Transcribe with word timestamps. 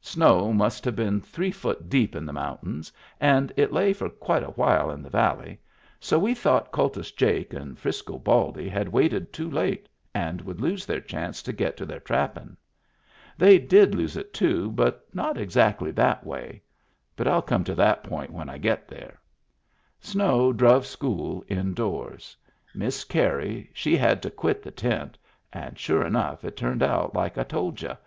Snow 0.00 0.50
must 0.50 0.86
have 0.86 0.96
been 0.96 1.20
three 1.20 1.50
foot 1.50 1.90
deep 1.90 2.16
in 2.16 2.24
the 2.24 2.32
mountains, 2.32 2.90
and 3.20 3.52
it 3.54 3.70
lay 3.70 3.92
for 3.92 4.08
quite 4.08 4.42
a 4.42 4.46
while 4.52 4.90
in 4.90 5.02
the 5.02 5.10
valley, 5.10 5.60
so 6.00 6.18
we 6.18 6.34
thought 6.34 6.72
Kultus 6.72 7.10
Jake 7.10 7.52
and 7.52 7.78
Frisco 7.78 8.18
Baldy 8.18 8.66
had 8.66 8.88
waited 8.88 9.30
too 9.30 9.50
late 9.50 9.86
and 10.14 10.40
would 10.40 10.58
lose 10.58 10.86
their 10.86 11.02
chance 11.02 11.42
to 11.42 11.52
get 11.52 11.76
to 11.76 11.84
their 11.84 12.00
trappin'. 12.00 12.56
They 13.36 13.58
did 13.58 13.94
lose 13.94 14.16
it, 14.16 14.32
too, 14.32 14.70
but 14.70 15.04
not 15.14 15.36
exactly 15.36 15.90
that 15.90 16.24
way— 16.24 16.62
Digitized 17.18 17.18
by 17.18 17.24
Google 17.24 17.24
WHERE 17.26 17.26
IT 17.26 17.26
WAS 17.26 17.26
255 17.26 17.26
but 17.26 17.34
rU 17.34 17.42
come 17.52 17.64
to 17.64 17.74
that 17.74 18.04
point 18.04 18.30
when 18.30 18.48
I 18.48 18.56
get 18.56 18.88
there. 18.88 19.20
Snow 20.00 20.52
druv 20.54 20.84
school 20.86 21.44
indoors. 21.46 22.34
Miss 22.74 23.04
Carey 23.04 23.68
she 23.74 23.98
had 23.98 24.22
to 24.22 24.30
quit 24.30 24.62
the 24.62 24.70
tent— 24.70 25.18
and 25.52 25.78
sure 25.78 26.06
enough 26.06 26.42
it 26.42 26.56
turned 26.56 26.82
out 26.82 27.14
like 27.14 27.36
I 27.36 27.44
told 27.44 27.82
y'u. 27.82 27.98